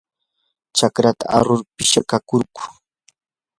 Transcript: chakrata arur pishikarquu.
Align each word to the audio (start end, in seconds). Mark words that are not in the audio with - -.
chakrata 0.77 1.21
arur 1.37 1.61
pishikarquu. 1.75 2.37